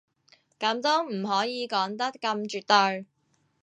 [0.57, 3.05] 噉都唔可以講得咁絕對